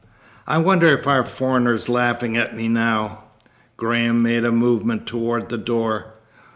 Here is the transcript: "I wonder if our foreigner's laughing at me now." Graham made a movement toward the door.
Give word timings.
"I 0.47 0.57
wonder 0.57 0.87
if 0.87 1.05
our 1.05 1.23
foreigner's 1.23 1.87
laughing 1.87 2.35
at 2.35 2.55
me 2.57 2.67
now." 2.67 3.25
Graham 3.77 4.23
made 4.23 4.43
a 4.43 4.51
movement 4.51 5.05
toward 5.05 5.49
the 5.49 5.59
door. 5.59 6.15